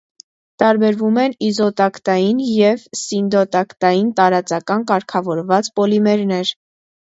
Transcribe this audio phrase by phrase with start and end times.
[0.61, 6.57] Տարբերում են իզոտակտային և սինդիոտակտային տարածական կարգավորված պոլիմերներ։